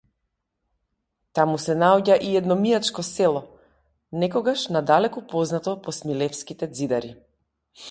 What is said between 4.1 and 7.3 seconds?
некогаш надалеку познато по смилевските ѕидари.